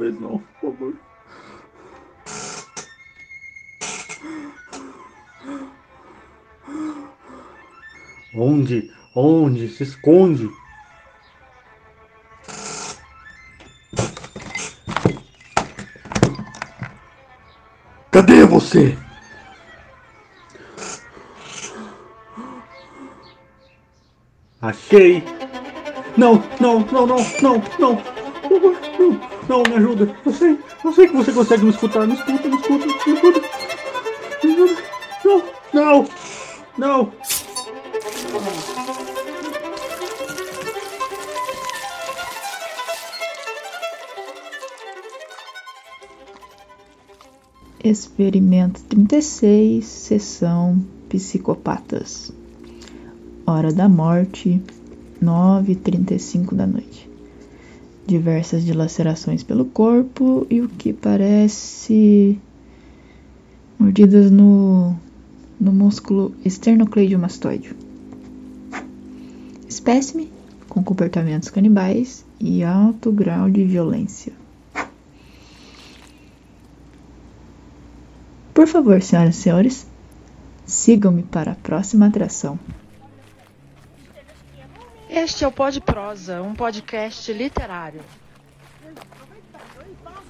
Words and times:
vez 0.00 0.18
não, 0.18 0.38
por 0.60 0.72
favor. 0.72 0.94
Onde? 8.34 8.90
Onde? 9.14 9.68
Se 9.68 9.82
esconde! 9.82 10.48
Cadê 18.10 18.44
você? 18.44 18.96
Achei! 24.62 25.22
Não, 26.16 26.42
não, 26.60 26.80
não, 26.80 27.06
não, 27.06 27.16
não, 27.42 27.62
não! 27.78 28.20
Não, 28.98 29.29
não, 29.50 29.64
me 29.64 29.74
ajuda! 29.74 30.16
Eu 30.24 30.32
sei, 30.32 30.58
eu 30.84 30.92
sei 30.92 31.08
que 31.08 31.16
você 31.16 31.32
consegue 31.32 31.64
me 31.64 31.70
escutar. 31.70 32.06
Me 32.06 32.14
escuta, 32.14 32.48
me 32.48 32.54
escuta, 32.54 32.86
me 32.86 32.92
escuta! 32.92 33.40
Me 34.44 34.52
ajuda! 34.52 34.82
Não, 35.24 35.42
não! 35.74 36.08
Não! 36.78 37.12
Experimento 47.82 48.80
36, 48.84 49.84
sessão 49.84 50.80
Psicopatas. 51.08 52.30
Hora 53.44 53.72
da 53.72 53.88
morte, 53.88 54.62
9h35 55.20 56.54
da 56.54 56.68
noite. 56.68 57.09
Diversas 58.10 58.64
dilacerações 58.64 59.44
pelo 59.44 59.64
corpo 59.64 60.44
e 60.50 60.60
o 60.60 60.68
que 60.68 60.92
parece 60.92 62.36
mordidas 63.78 64.32
no, 64.32 64.96
no 65.60 65.70
músculo 65.70 66.34
esternocleidomastoide. 66.44 67.72
Espécime 69.68 70.28
com 70.68 70.82
comportamentos 70.82 71.50
canibais 71.50 72.24
e 72.40 72.64
alto 72.64 73.12
grau 73.12 73.48
de 73.48 73.62
violência. 73.62 74.32
Por 78.52 78.66
favor, 78.66 79.00
senhoras 79.00 79.36
e 79.36 79.40
senhores, 79.40 79.86
sigam-me 80.66 81.22
para 81.22 81.52
a 81.52 81.54
próxima 81.54 82.06
atração. 82.06 82.58
Este 85.22 85.44
é 85.44 85.46
o 85.46 85.52
Pod 85.52 85.78
Prosa, 85.82 86.40
um 86.40 86.54
podcast 86.54 87.30
literário. 87.30 88.00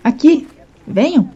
Aqui, 0.03 0.49
venham! 0.85 1.31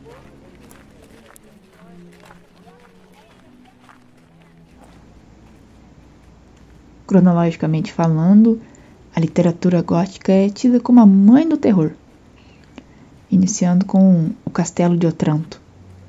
Cronologicamente 7.06 7.92
falando, 7.92 8.60
a 9.14 9.20
literatura 9.20 9.80
gótica 9.82 10.32
é 10.32 10.48
tida 10.48 10.80
como 10.80 10.98
a 10.98 11.06
mãe 11.06 11.48
do 11.48 11.56
terror, 11.56 11.92
iniciando 13.30 13.84
com 13.84 14.32
O 14.44 14.50
Castelo 14.50 14.96
de 14.96 15.06
Otranto, 15.06 15.60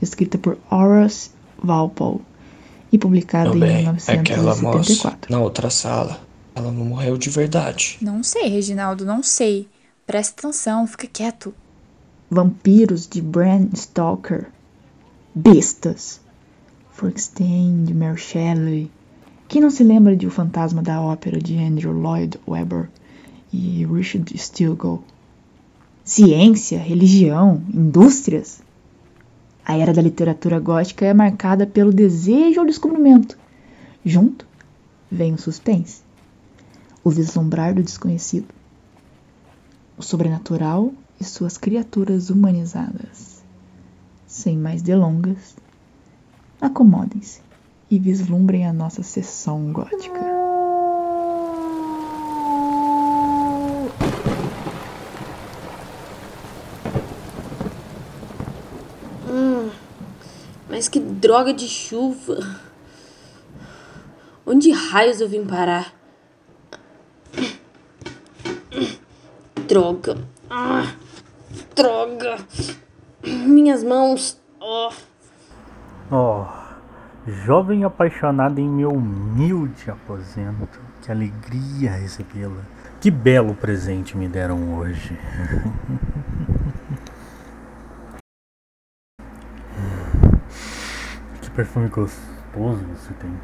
escrita 0.01 0.39
por 0.39 0.57
Horace 0.67 1.29
Walpole 1.63 2.21
e 2.91 2.97
publicada 2.97 3.49
em 3.49 3.51
Também, 3.51 3.87
aquela 4.07 4.55
moça 4.55 4.61
1974. 4.61 5.31
na 5.31 5.39
outra 5.39 5.69
sala. 5.69 6.25
Ela 6.55 6.71
não 6.71 6.85
morreu 6.85 7.17
de 7.17 7.29
verdade. 7.29 7.97
Não 8.01 8.23
sei, 8.23 8.47
Reginaldo, 8.47 9.05
não 9.05 9.21
sei. 9.21 9.67
Presta 10.07 10.47
atenção, 10.47 10.87
fica 10.87 11.05
quieto. 11.05 11.53
Vampiros 12.31 13.07
de 13.07 13.21
Bram 13.21 13.69
Stoker, 13.75 14.47
Bestas, 15.33 16.21
Frankenstein 16.91 17.83
de 17.83 17.93
Mary 17.93 18.17
Shelley. 18.17 18.89
Quem 19.49 19.61
não 19.61 19.69
se 19.69 19.83
lembra 19.83 20.15
de 20.15 20.25
O 20.25 20.31
Fantasma 20.31 20.81
da 20.81 21.01
Ópera 21.01 21.39
de 21.39 21.57
Andrew 21.57 21.91
Lloyd 21.91 22.39
Webber 22.47 22.89
e 23.51 23.85
Richard 23.85 24.35
Stilgoe? 24.37 25.01
Ciência, 26.05 26.79
religião, 26.79 27.61
indústrias. 27.73 28.61
A 29.65 29.75
era 29.75 29.93
da 29.93 30.01
literatura 30.01 30.59
gótica 30.59 31.05
é 31.05 31.13
marcada 31.13 31.67
pelo 31.67 31.91
desejo 31.91 32.61
ao 32.61 32.65
descobrimento. 32.65 33.37
Junto 34.05 34.47
vem 35.11 35.33
o 35.33 35.37
suspense, 35.37 36.04
o 37.05 37.11
vislumbrar 37.11 37.75
do 37.75 37.83
desconhecido, 37.83 38.47
o 39.95 40.01
sobrenatural 40.01 40.91
e 41.21 41.23
suas 41.23 41.55
criaturas 41.55 42.31
humanizadas. 42.31 43.43
Sem 44.25 44.57
mais 44.57 44.81
delongas, 44.81 45.55
acomodem-se 46.59 47.41
e 47.91 47.99
vislumbrem 47.99 48.65
a 48.65 48.73
nossa 48.73 49.03
sessão 49.03 49.71
gótica. 49.71 50.19
Mas 60.67 60.89
que 60.89 60.99
droga 60.99 61.53
de 61.53 61.67
chuva. 61.67 62.59
Onde 64.45 64.71
raios 64.71 65.21
eu 65.21 65.29
vim 65.29 65.45
parar? 65.45 66.04
Droga. 69.75 70.15
Ah, 70.49 70.95
droga. 71.75 72.37
Minhas 73.21 73.83
mãos. 73.83 74.41
Oh. 74.57 74.89
Oh, 76.09 76.45
jovem 77.27 77.83
apaixonada 77.83 78.61
em 78.61 78.69
meu 78.69 78.91
humilde 78.91 79.91
aposento, 79.91 80.79
que 81.01 81.11
alegria 81.11 81.91
recebê-la. 81.91 82.61
Que 83.01 83.11
belo 83.11 83.53
presente 83.53 84.15
me 84.15 84.29
deram 84.29 84.77
hoje. 84.77 85.19
que 91.41 91.49
perfume 91.51 91.89
gostoso 91.89 92.85
você 92.95 93.13
tem. 93.15 93.37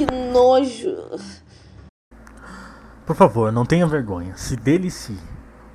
Que 0.00 0.06
nojo. 0.32 0.96
Por 3.04 3.14
favor, 3.14 3.52
não 3.52 3.66
tenha 3.66 3.86
vergonha. 3.86 4.34
Se 4.36 4.56
delicie. 4.56 5.18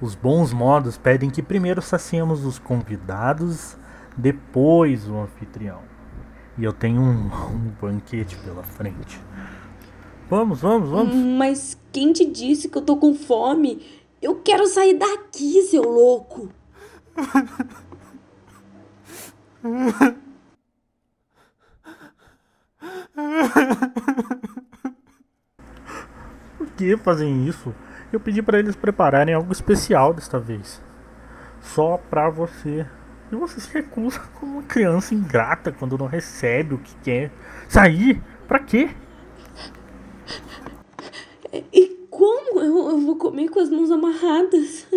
Os 0.01 0.15
bons 0.15 0.51
modos 0.51 0.97
pedem 0.97 1.29
que 1.29 1.43
primeiro 1.43 1.81
saciemos 1.81 2.43
os 2.43 2.57
convidados, 2.57 3.77
depois 4.17 5.07
o 5.07 5.17
anfitrião. 5.17 5.81
E 6.57 6.63
eu 6.63 6.73
tenho 6.73 7.01
um, 7.01 7.27
um 7.27 7.71
banquete 7.79 8.35
pela 8.37 8.63
frente. 8.63 9.21
Vamos, 10.29 10.61
vamos, 10.61 10.89
vamos. 10.89 11.15
Mas 11.15 11.77
quem 11.91 12.11
te 12.11 12.25
disse 12.25 12.67
que 12.67 12.77
eu 12.77 12.81
tô 12.81 12.97
com 12.97 13.13
fome? 13.13 13.85
Eu 14.21 14.41
quero 14.41 14.65
sair 14.65 14.97
daqui, 14.97 15.61
seu 15.63 15.83
louco. 15.83 16.49
Por 26.57 26.67
que 26.85 27.03
fazem 27.03 27.47
isso? 27.47 27.73
Eu 28.11 28.19
pedi 28.19 28.41
para 28.41 28.59
eles 28.59 28.75
prepararem 28.75 29.33
algo 29.33 29.51
especial 29.51 30.13
desta 30.13 30.39
vez. 30.39 30.81
Só 31.59 31.97
pra 32.09 32.29
você. 32.29 32.85
E 33.31 33.35
você 33.35 33.59
se 33.59 33.73
recusa 33.73 34.19
como 34.39 34.59
uma 34.59 34.63
criança 34.63 35.15
ingrata 35.15 35.71
quando 35.71 35.97
não 35.97 36.05
recebe 36.05 36.75
o 36.75 36.77
que 36.77 36.95
quer. 37.03 37.31
Sair? 37.67 38.21
Pra 38.47 38.59
quê? 38.59 38.89
E 41.73 42.07
como 42.09 42.59
eu, 42.59 42.89
eu 42.89 42.99
vou 42.99 43.17
comer 43.17 43.49
com 43.49 43.59
as 43.59 43.69
mãos 43.69 43.91
amarradas? 43.91 44.87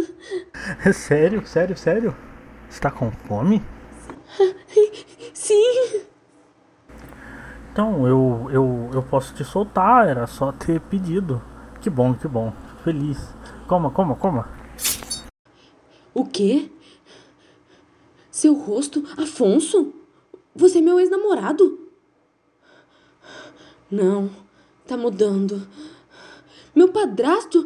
É 0.85 0.93
sério, 0.93 1.47
sério, 1.47 1.77
sério? 1.77 2.17
Está 2.69 2.91
com 2.91 3.11
fome? 3.11 3.63
Sim. 5.33 6.03
Então, 7.73 8.07
eu, 8.07 8.49
eu, 8.51 8.91
eu 8.93 9.03
posso 9.05 9.33
te 9.35 9.45
soltar, 9.45 10.09
era 10.09 10.27
só 10.27 10.53
ter 10.53 10.81
pedido. 10.81 11.41
Que 11.89 11.95
bom, 11.95 12.13
que 12.13 12.29
bom. 12.29 12.53
Feliz. 12.85 13.17
Coma, 13.67 13.91
coma, 13.91 14.15
coma. 14.15 14.47
O 16.13 16.23
quê? 16.27 16.71
Seu 18.31 18.53
rosto, 18.53 19.03
Afonso? 19.17 19.95
Você 20.55 20.79
é 20.79 20.81
meu 20.83 21.01
ex-namorado? 21.01 21.89
Não, 23.91 24.29
tá 24.87 24.99
mudando. 24.99 25.67
Meu 26.75 26.93
padrasto? 26.93 27.65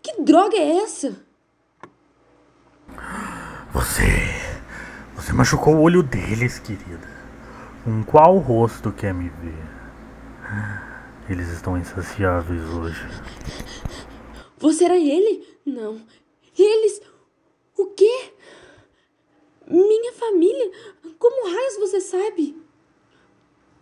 Que 0.00 0.22
droga 0.22 0.56
é 0.56 0.76
essa? 0.76 1.16
Você. 3.72 4.06
Você 5.16 5.32
machucou 5.32 5.74
o 5.74 5.82
olho 5.82 6.04
deles, 6.04 6.60
querida. 6.60 7.08
Com 7.82 8.04
qual 8.04 8.38
rosto 8.38 8.92
quer 8.92 9.12
me 9.12 9.30
ver? 9.30 10.93
Eles 11.28 11.48
estão 11.48 11.78
insaciáveis 11.78 12.62
hoje. 12.64 13.00
Você 14.58 14.84
era 14.84 14.98
ele? 14.98 15.46
Não. 15.64 16.00
Eles. 16.58 17.00
O 17.78 17.86
quê? 17.86 18.32
Minha 19.66 20.12
família? 20.12 20.70
Como 21.18 21.50
raios 21.50 21.76
você 21.78 22.00
sabe? 22.00 22.62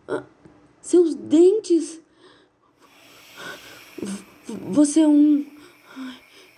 Ah, 0.07 0.25
seus 0.81 1.17
dentes. 1.17 2.01
Você 4.47 5.01
é 5.01 5.09
um. 5.09 5.45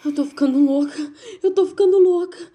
Eu 0.05 0.15
tô 0.15 0.27
ficando 0.27 0.59
louca. 0.59 1.13
Eu 1.43 1.55
tô 1.55 1.65
ficando 1.65 1.99
louca. 1.99 2.53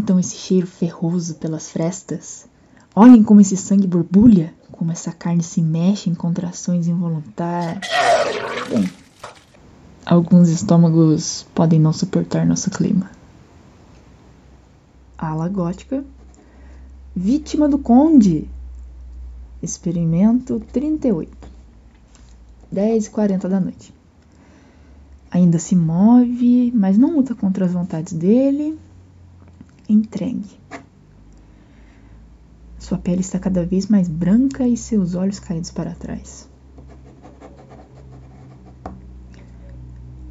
Sintam 0.00 0.18
esse 0.18 0.34
cheiro 0.34 0.66
ferroso 0.66 1.34
pelas 1.34 1.70
frestas. 1.70 2.46
Olhem 2.96 3.22
como 3.22 3.42
esse 3.42 3.54
sangue 3.54 3.86
borbulha, 3.86 4.54
como 4.72 4.90
essa 4.90 5.12
carne 5.12 5.42
se 5.42 5.60
mexe 5.60 6.08
em 6.08 6.14
contrações 6.14 6.88
involuntárias. 6.88 7.86
Bem, 8.70 8.90
alguns 10.06 10.48
estômagos 10.48 11.46
podem 11.54 11.78
não 11.78 11.92
suportar 11.92 12.46
nosso 12.46 12.70
clima. 12.70 13.10
Ala 15.18 15.46
gótica. 15.50 16.02
Vítima 17.14 17.68
do 17.68 17.78
Conde. 17.78 18.48
Experimento 19.62 20.62
38. 20.72 21.30
10 22.72 23.04
e 23.04 23.10
40 23.10 23.48
da 23.50 23.60
noite. 23.60 23.92
Ainda 25.30 25.58
se 25.58 25.76
move, 25.76 26.72
mas 26.74 26.96
não 26.96 27.16
luta 27.16 27.34
contra 27.34 27.66
as 27.66 27.72
vontades 27.72 28.14
dele 28.14 28.78
entregue. 29.90 30.60
Sua 32.78 32.98
pele 32.98 33.20
está 33.20 33.38
cada 33.38 33.64
vez 33.64 33.86
mais 33.86 34.08
branca 34.08 34.66
e 34.66 34.76
seus 34.76 35.14
olhos 35.14 35.38
caídos 35.38 35.70
para 35.70 35.94
trás. 35.94 36.48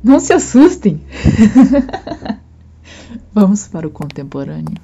Não 0.03 0.19
se 0.19 0.33
assustem! 0.33 1.01
Vamos 3.33 3.67
para 3.67 3.87
o 3.87 3.91
contemporâneo. 3.91 4.77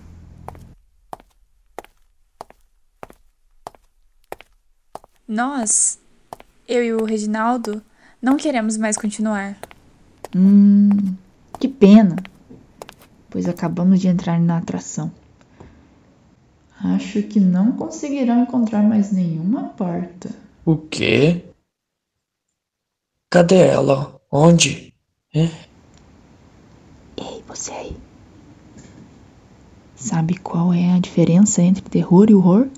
Nós, 5.28 6.00
eu 6.68 6.84
e 6.84 6.94
o 6.94 7.04
Reginaldo, 7.04 7.82
não 8.22 8.38
queremos 8.38 8.78
mais 8.78 8.96
continuar. 8.96 9.58
Hum, 10.36 11.16
que 11.60 11.68
pena, 11.68 12.18
pois 13.36 13.50
acabamos 13.50 14.00
de 14.00 14.08
entrar 14.08 14.40
na 14.40 14.60
atração. 14.60 15.12
Acho 16.80 17.22
que 17.22 17.38
não 17.38 17.74
conseguirão 17.74 18.44
encontrar 18.44 18.82
mais 18.82 19.12
nenhuma 19.12 19.64
porta. 19.64 20.30
O 20.64 20.78
quê? 20.78 21.44
Cadê 23.30 23.58
ela? 23.58 24.22
Onde? 24.32 24.94
É? 25.34 25.50
Ei, 27.18 27.44
você 27.46 27.74
aí. 27.74 27.98
Sabe 29.98 30.38
qual 30.38 30.74
é 30.74 30.94
a 30.94 31.00
diferença 31.00 31.62
entre 31.62 31.84
terror 31.90 32.30
e 32.30 32.34
horror? 32.34 32.70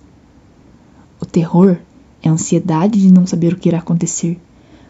O 1.21 1.25
terror 1.27 1.77
é 2.23 2.29
a 2.29 2.31
ansiedade 2.31 2.99
de 2.99 3.13
não 3.13 3.27
saber 3.27 3.53
o 3.53 3.57
que 3.57 3.69
irá 3.69 3.77
acontecer, 3.77 4.41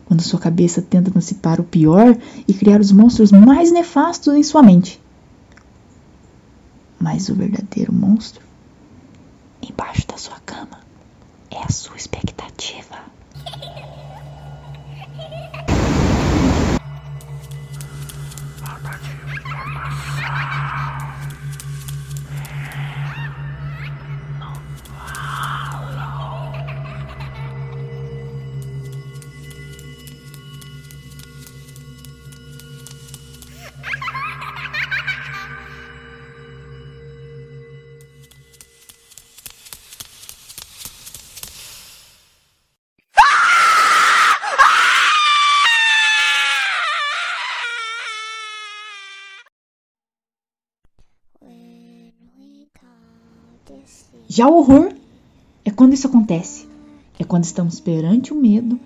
quando 0.06 0.22
sua 0.22 0.40
cabeça 0.40 0.82
tenta 0.82 1.10
antecipar 1.10 1.60
o 1.60 1.66
pior 1.66 2.18
e 2.48 2.54
criar 2.54 2.80
os 2.80 2.94
monstros 2.94 3.34
mais 3.34 3.70
nefastos 3.70 4.34
em 4.34 4.44
sua 4.44 4.64
mente. 4.64 5.06
Mas 7.00 7.30
o 7.30 7.36
verdadeiro 7.36 7.94
monstro, 7.94 8.44
embaixo 9.62 10.08
da 10.08 10.18
sua 10.18 10.40
cama, 10.42 10.80
é 11.52 11.62
a 11.62 11.70
sua 11.70 11.96
expectativa. 11.96 12.98
Já 54.28 54.48
o 54.48 54.58
horror 54.58 54.94
é 55.64 55.72
quando 55.72 55.94
isso 55.94 56.08
acontece. 56.08 56.68
É 57.20 57.24
quando 57.24 57.46
estamos 57.46 57.80
perante 57.80 58.32
o 58.32 58.40
medo 58.40 58.80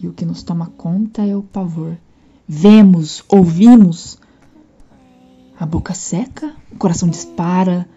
e 0.00 0.08
o 0.08 0.12
que 0.12 0.24
nos 0.24 0.42
toma 0.42 0.72
conta 0.76 1.24
é 1.24 1.36
o 1.36 1.42
pavor. 1.42 1.96
Vemos, 2.46 3.22
ouvimos, 3.28 4.18
a 5.58 5.64
boca 5.64 5.94
seca, 5.94 6.54
o 6.72 6.76
coração 6.76 7.08
dispara, 7.08 7.88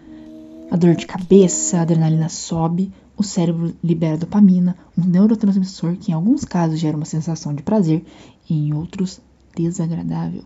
a 0.70 0.76
dor 0.76 0.94
de 0.94 1.06
cabeça, 1.06 1.78
a 1.78 1.82
adrenalina 1.82 2.28
sobe, 2.28 2.92
o 3.16 3.22
cérebro 3.22 3.74
libera 3.82 4.16
dopamina, 4.16 4.76
um 4.96 5.04
neurotransmissor 5.04 5.96
que 5.96 6.12
em 6.12 6.14
alguns 6.14 6.44
casos 6.44 6.78
gera 6.78 6.96
uma 6.96 7.06
sensação 7.06 7.54
de 7.54 7.62
prazer 7.62 8.04
e 8.48 8.54
em 8.54 8.72
outros 8.72 9.20
desagradável. 9.54 10.44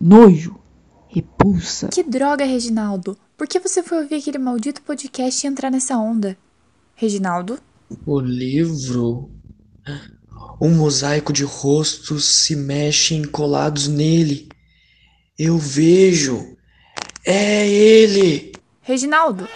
Nojo, 0.00 0.56
repulsa. 1.08 1.88
Que 1.88 2.02
droga, 2.02 2.44
Reginaldo! 2.44 3.16
Por 3.40 3.48
que 3.48 3.58
você 3.58 3.82
foi 3.82 4.02
ouvir 4.02 4.16
aquele 4.16 4.36
maldito 4.36 4.82
podcast 4.82 5.46
e 5.46 5.48
entrar 5.48 5.70
nessa 5.70 5.96
onda? 5.96 6.36
Reginaldo? 6.94 7.58
O 8.04 8.20
livro. 8.20 9.30
Um 10.60 10.74
mosaico 10.76 11.32
de 11.32 11.42
rostos 11.42 12.26
se 12.26 12.54
mexem 12.54 13.24
colados 13.24 13.88
nele. 13.88 14.46
Eu 15.38 15.56
vejo. 15.56 16.54
É 17.24 17.66
ele! 17.66 18.52
Reginaldo! 18.82 19.48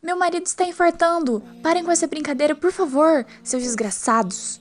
Meu 0.00 0.16
marido 0.16 0.46
está 0.46 0.64
infartando! 0.64 1.42
Parem 1.64 1.82
com 1.82 1.90
essa 1.90 2.06
brincadeira, 2.06 2.54
por 2.54 2.70
favor, 2.70 3.26
seus 3.42 3.64
desgraçados! 3.64 4.60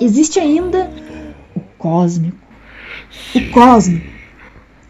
Existe 0.00 0.38
ainda 0.38 0.90
o 1.54 1.60
cósmico. 1.78 2.38
O 3.34 3.50
cósmico. 3.50 4.06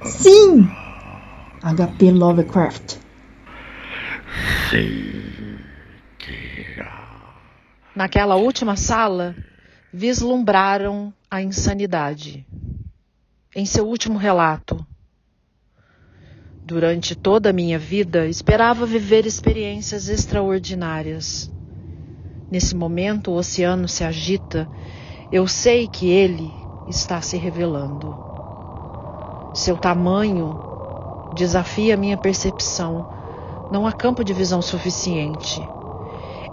Sim! 0.05 0.69
HP 1.63 2.11
Lovecraft. 2.11 2.97
Naquela 7.95 8.37
última 8.37 8.77
sala, 8.77 9.35
vislumbraram 9.93 11.13
a 11.31 11.41
insanidade. 11.41 12.47
Em 13.55 13.65
seu 13.65 13.87
último 13.87 14.19
relato, 14.19 14.85
durante 16.63 17.15
toda 17.15 17.51
a 17.51 17.53
minha 17.53 17.79
vida, 17.79 18.27
esperava 18.27 18.85
viver 18.85 19.25
experiências 19.25 20.09
extraordinárias. 20.09 21.51
Nesse 22.51 22.77
momento, 22.77 23.33
o 23.33 23.37
oceano 23.37 23.89
se 23.89 24.05
agita. 24.05 24.71
Eu 25.33 25.49
sei 25.49 25.89
que 25.89 26.09
ele 26.09 26.53
está 26.89 27.21
se 27.21 27.37
revelando. 27.37 28.17
Seu 29.53 29.77
tamanho 29.77 30.57
desafia 31.35 31.97
minha 31.97 32.17
percepção. 32.17 33.09
Não 33.73 33.85
há 33.85 33.93
campo 33.93 34.23
de 34.23 34.33
visão 34.33 34.63
suficiente. 34.63 35.61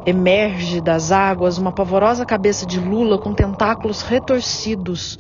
Emerge 0.04 0.82
das 0.82 1.12
águas 1.12 1.60
uma 1.60 1.72
pavorosa 1.72 2.26
cabeça 2.26 2.66
de 2.66 2.80
lula 2.80 3.20
com 3.20 3.34
tentáculos 3.34 4.02
retorcidos, 4.02 5.20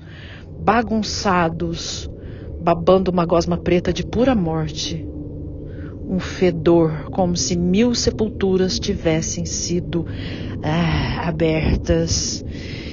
bagunçados, 0.59 2.09
babando 2.59 3.11
uma 3.11 3.25
gosma 3.25 3.57
preta 3.57 3.93
de 3.93 4.03
pura 4.03 4.33
morte. 4.33 5.12
Um 6.13 6.19
fedor 6.19 7.09
como 7.09 7.35
se 7.35 7.57
mil 7.57 7.95
sepulturas 7.95 8.77
tivessem 8.77 9.45
sido 9.45 10.05
ah, 10.61 11.27
abertas. 11.27 12.45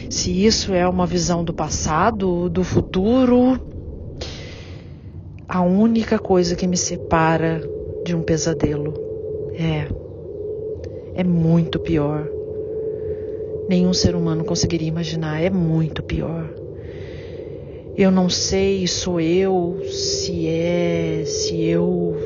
Se 0.09 0.45
isso 0.47 0.73
é 0.73 0.89
uma 0.89 1.07
visão 1.07 1.45
do 1.45 1.53
passado, 1.53 2.49
do 2.49 2.65
futuro, 2.65 3.61
a 5.47 5.61
única 5.61 6.19
coisa 6.19 6.57
que 6.57 6.67
me 6.67 6.79
separa 6.79 7.61
de 8.05 8.17
um 8.17 8.23
pesadelo 8.23 8.95
é 9.55 9.87
é 11.15 11.25
muito 11.25 11.79
pior. 11.79 12.27
Nenhum 13.69 13.93
ser 13.93 14.15
humano 14.15 14.45
conseguiria 14.45 14.89
imaginar, 14.89 15.43
é 15.43 15.51
muito 15.51 16.03
pior. 16.03 16.49
Eu 17.97 18.11
não 18.11 18.31
sei, 18.31 18.87
sou 18.87 19.21
eu, 19.21 19.83
se 19.85 20.47
é, 20.49 21.25
se 21.27 21.63
eu 21.63 22.17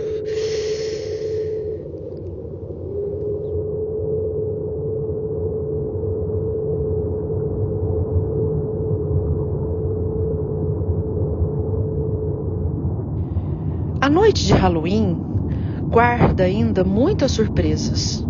A 14.04 14.10
noite 14.10 14.44
de 14.44 14.52
Halloween 14.52 15.16
guarda 15.88 16.44
ainda 16.44 16.84
muitas 16.84 17.32
surpresas. 17.32 18.22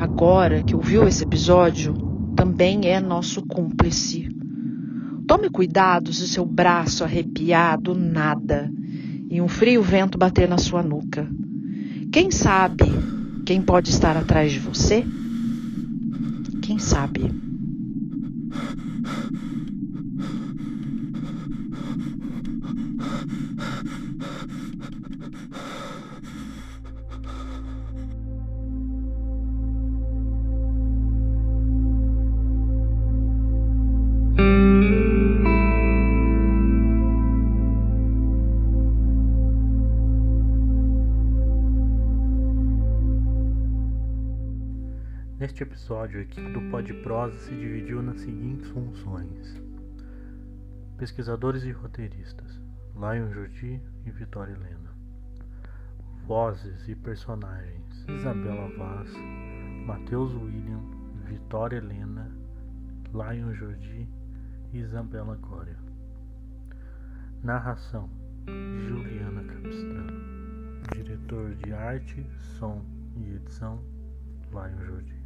Agora 0.00 0.62
que 0.62 0.74
ouviu 0.74 1.06
esse 1.06 1.22
episódio, 1.22 1.92
também 2.34 2.86
é 2.86 2.98
nosso 2.98 3.44
cúmplice. 3.46 4.26
Tome 5.26 5.50
cuidado 5.50 6.14
se 6.14 6.26
seu 6.26 6.46
braço 6.46 7.04
arrepiar 7.04 7.78
do 7.78 7.94
nada 7.94 8.72
e 9.28 9.38
um 9.38 9.48
frio 9.48 9.82
vento 9.82 10.16
bater 10.16 10.48
na 10.48 10.56
sua 10.56 10.82
nuca. 10.82 11.28
Quem 12.10 12.30
sabe 12.30 12.86
quem 13.44 13.60
pode 13.60 13.90
estar 13.90 14.16
atrás 14.16 14.50
de 14.50 14.58
você? 14.58 15.04
Quem 16.62 16.78
sabe? 16.78 17.47
Neste 45.38 45.62
episódio, 45.62 46.18
a 46.18 46.22
equipe 46.22 46.50
do 46.50 46.60
Pod 46.68 46.92
Prosa 46.94 47.38
se 47.38 47.54
dividiu 47.54 48.02
nas 48.02 48.20
seguintes 48.20 48.68
funções: 48.70 49.62
pesquisadores 50.96 51.62
e 51.62 51.70
roteiristas, 51.70 52.60
Lion 52.96 53.30
Jordi 53.32 53.80
e 54.04 54.10
Vitória 54.10 54.52
Helena. 54.52 54.90
Vozes 56.26 56.88
e 56.88 56.96
personagens: 56.96 58.04
Isabela 58.08 58.68
Vaz, 58.76 59.12
Matheus 59.86 60.34
William, 60.34 60.82
Vitória 61.26 61.76
Helena, 61.76 62.28
Lion 63.12 63.54
Jordi 63.54 64.08
e 64.72 64.78
Isabela 64.78 65.36
Glória. 65.36 65.78
Narração: 67.44 68.10
Juliana 68.88 69.44
Capistrano. 69.44 70.82
Diretor 70.92 71.54
de 71.54 71.72
arte, 71.72 72.26
som 72.58 72.84
e 73.14 73.36
edição: 73.36 73.80
Lion 74.50 74.84
Jordi. 74.84 75.17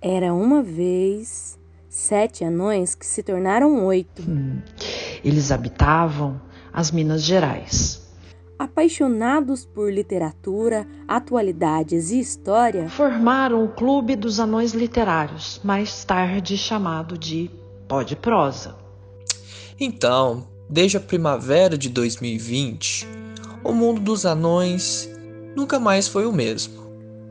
Era 0.00 0.32
uma 0.34 0.62
vez 0.62 1.58
sete 1.88 2.44
anões 2.44 2.94
que 2.94 3.06
se 3.06 3.22
tornaram 3.22 3.84
oito. 3.86 4.22
Eles 5.24 5.50
habitavam 5.50 6.40
as 6.72 6.90
Minas 6.90 7.22
Gerais. 7.22 8.04
Apaixonados 8.58 9.66
por 9.66 9.92
literatura, 9.92 10.86
atualidades 11.06 12.10
e 12.10 12.18
história, 12.18 12.88
Formaram 12.88 13.64
o 13.64 13.68
Clube 13.68 14.16
dos 14.16 14.40
Anões 14.40 14.72
Literários, 14.72 15.60
mais 15.62 16.04
tarde 16.04 16.56
chamado 16.56 17.18
de 17.18 17.50
Pod 17.86 18.16
Prosa. 18.16 18.74
Então, 19.78 20.46
desde 20.70 20.96
a 20.96 21.00
primavera 21.00 21.76
de 21.76 21.90
2020, 21.90 23.06
o 23.62 23.72
mundo 23.72 24.00
dos 24.00 24.24
anões 24.24 25.08
nunca 25.54 25.78
mais 25.78 26.08
foi 26.08 26.24
o 26.24 26.32
mesmo. 26.32 26.86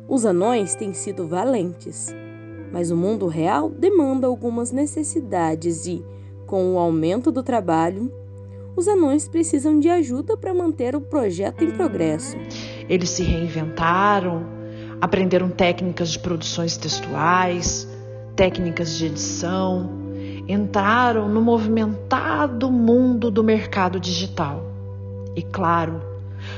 os 0.07 0.25
anões 0.25 0.75
têm 0.75 0.93
sido 0.93 1.27
valentes. 1.27 2.13
Mas 2.75 2.91
o 2.91 2.97
mundo 2.97 3.27
real 3.27 3.69
demanda 3.69 4.27
algumas 4.27 4.69
necessidades 4.69 5.87
e, 5.87 6.03
com 6.45 6.73
o 6.73 6.77
aumento 6.77 7.31
do 7.31 7.41
trabalho, 7.41 8.11
os 8.75 8.85
anões 8.85 9.29
precisam 9.29 9.79
de 9.79 9.87
ajuda 9.87 10.35
para 10.35 10.53
manter 10.53 10.93
o 10.93 10.99
projeto 10.99 11.63
em 11.63 11.71
progresso. 11.71 12.35
Eles 12.89 13.11
se 13.11 13.23
reinventaram, 13.23 14.45
aprenderam 14.99 15.47
técnicas 15.47 16.09
de 16.09 16.19
produções 16.19 16.75
textuais, 16.75 17.87
técnicas 18.35 18.97
de 18.97 19.05
edição, 19.05 19.89
entraram 20.45 21.29
no 21.29 21.41
movimentado 21.41 22.69
mundo 22.69 23.31
do 23.31 23.41
mercado 23.41 24.01
digital. 24.01 24.69
E, 25.33 25.41
claro, 25.41 26.01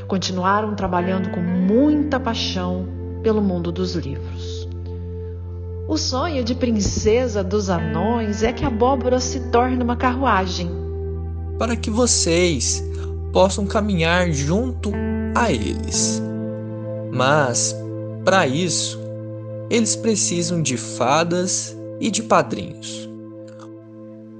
continuaram 0.07 0.73
trabalhando 0.73 1.29
com 1.29 1.41
muita 1.41 2.19
paixão 2.19 2.87
pelo 3.21 3.39
mundo 3.39 3.71
dos 3.71 3.93
livros. 3.93 4.56
O 5.87 5.97
sonho 5.97 6.43
de 6.43 6.53
princesa 6.53 7.41
dos 7.41 7.69
anões 7.69 8.43
é 8.43 8.51
que 8.51 8.65
a 8.65 8.67
abóbora 8.67 9.21
se 9.21 9.39
torne 9.51 9.81
uma 9.81 9.95
carruagem. 9.95 10.69
Para 11.57 11.77
que 11.77 11.89
vocês 11.89 12.83
possam 13.31 13.65
caminhar 13.65 14.29
junto 14.33 14.91
a 15.33 15.49
eles. 15.49 16.21
Mas, 17.09 17.73
para 18.25 18.45
isso, 18.45 18.99
eles 19.69 19.95
precisam 19.95 20.61
de 20.61 20.75
fadas 20.75 21.73
e 22.01 22.11
de 22.11 22.21
padrinhos. 22.21 23.09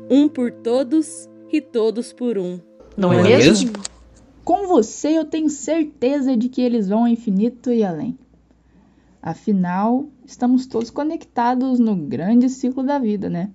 Um 0.10 0.28
por 0.28 0.52
todos 0.52 1.30
e 1.50 1.62
todos 1.62 2.12
por 2.12 2.38
um. 2.38 2.60
Não, 2.98 3.14
Não 3.14 3.14
é, 3.14 3.20
é 3.20 3.38
mesmo? 3.38 3.68
mesmo? 3.68 3.84
Com 4.44 4.68
você, 4.68 5.18
eu 5.18 5.24
tenho 5.24 5.50
certeza 5.50 6.36
de 6.36 6.50
que 6.50 6.62
eles 6.62 6.90
vão 6.90 7.00
ao 7.04 7.08
infinito 7.08 7.72
e 7.72 7.86
além. 7.86 8.18
Afinal, 9.28 10.08
estamos 10.26 10.68
todos 10.68 10.90
conectados 10.90 11.80
no 11.80 11.98
grande 11.98 12.48
ciclo 12.48 12.82
da 12.82 12.98
vida, 12.98 13.30
né? 13.30 13.52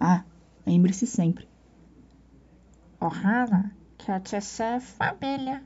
Ah, 0.00 0.24
lembre-se 0.66 1.06
sempre. 1.06 1.46
Ohana, 2.98 3.76
quer 3.98 4.20
dizer 4.20 4.80
família. 4.80 5.62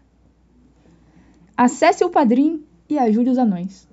Acesse 1.56 2.02
o 2.02 2.10
Padrim 2.10 2.66
e 2.90 2.98
ajude 2.98 3.30
os 3.30 3.38
anões. 3.38 3.87